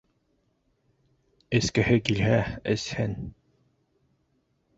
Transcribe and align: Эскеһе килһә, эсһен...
Эскеһе 1.59 1.99
килһә, 2.09 2.39
эсһен... 2.75 3.15